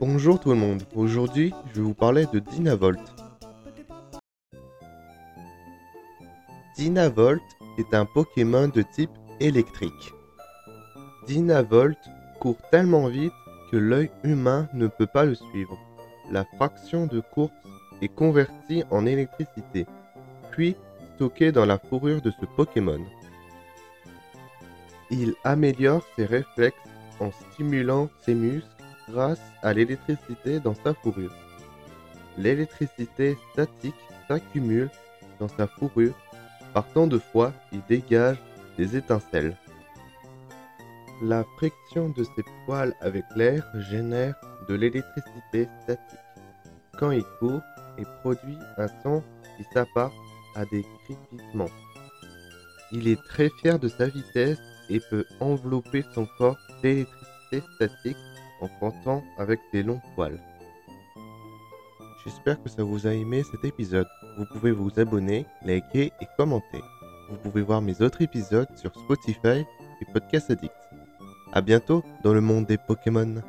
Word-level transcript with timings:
Bonjour 0.00 0.40
tout 0.40 0.50
le 0.50 0.56
monde, 0.56 0.82
aujourd'hui 0.96 1.54
je 1.68 1.76
vais 1.76 1.86
vous 1.86 1.94
parler 1.94 2.26
de 2.32 2.40
Dynavolt. 2.40 3.00
Dynavolt 6.76 7.40
est 7.78 7.94
un 7.94 8.04
Pokémon 8.04 8.66
de 8.66 8.82
type 8.82 9.12
électrique. 9.38 10.12
Dynavolt 11.28 11.96
court 12.40 12.58
tellement 12.72 13.06
vite 13.06 13.32
que 13.70 13.76
l'œil 13.76 14.10
humain 14.24 14.68
ne 14.74 14.88
peut 14.88 15.06
pas 15.06 15.24
le 15.24 15.36
suivre. 15.36 15.78
La 16.28 16.44
fraction 16.56 17.06
de 17.06 17.20
course 17.20 17.52
est 18.02 18.08
convertie 18.08 18.82
en 18.90 19.06
électricité, 19.06 19.86
puis 20.50 20.74
stockée 21.14 21.52
dans 21.52 21.66
la 21.66 21.78
fourrure 21.78 22.20
de 22.20 22.32
ce 22.32 22.46
Pokémon. 22.56 23.00
Il 25.12 25.34
améliore 25.44 26.04
ses 26.16 26.24
réflexes 26.24 26.78
en 27.20 27.30
stimulant 27.30 28.08
ses 28.22 28.34
muscles 28.34 28.73
grâce 29.08 29.40
à 29.62 29.72
l'électricité 29.72 30.60
dans 30.60 30.74
sa 30.74 30.94
fourrure. 30.94 31.34
L'électricité 32.36 33.36
statique 33.52 33.94
s'accumule 34.28 34.90
dans 35.38 35.48
sa 35.48 35.66
fourrure. 35.66 36.14
Par 36.72 36.86
tant 36.88 37.06
de 37.06 37.18
fois, 37.18 37.52
il 37.72 37.82
dégage 37.88 38.38
des 38.76 38.96
étincelles. 38.96 39.56
La 41.22 41.44
friction 41.56 42.08
de 42.08 42.24
ses 42.24 42.44
poils 42.66 42.94
avec 43.00 43.24
l'air 43.36 43.64
génère 43.90 44.34
de 44.68 44.74
l'électricité 44.74 45.68
statique. 45.82 46.18
Quand 46.98 47.12
il 47.12 47.24
court, 47.38 47.60
il 47.98 48.06
produit 48.22 48.58
un 48.78 48.88
son 49.02 49.22
qui 49.56 49.64
s'appart 49.72 50.12
à 50.56 50.64
des 50.64 50.84
crépitements. 51.04 51.70
Il 52.92 53.08
est 53.08 53.22
très 53.24 53.48
fier 53.60 53.78
de 53.78 53.88
sa 53.88 54.06
vitesse 54.08 54.58
et 54.88 55.00
peut 55.00 55.24
envelopper 55.40 56.04
son 56.14 56.26
corps 56.38 56.58
d'électricité 56.82 57.62
statique 57.74 58.16
en 58.60 58.68
frottant 58.68 59.22
avec 59.38 59.60
ses 59.70 59.82
longs 59.82 60.00
poils. 60.14 60.40
J'espère 62.24 62.62
que 62.62 62.70
ça 62.70 62.82
vous 62.82 63.06
a 63.06 63.12
aimé 63.12 63.42
cet 63.50 63.64
épisode. 63.64 64.06
Vous 64.38 64.46
pouvez 64.46 64.72
vous 64.72 64.90
abonner, 64.98 65.46
liker 65.62 66.12
et 66.20 66.26
commenter. 66.38 66.80
Vous 67.30 67.36
pouvez 67.36 67.62
voir 67.62 67.82
mes 67.82 68.00
autres 68.00 68.22
épisodes 68.22 68.68
sur 68.76 68.94
Spotify 68.94 69.64
et 70.00 70.12
Podcast 70.12 70.50
Addict. 70.50 70.74
A 71.52 71.60
bientôt 71.60 72.02
dans 72.22 72.32
le 72.32 72.40
monde 72.40 72.66
des 72.66 72.78
Pokémon. 72.78 73.42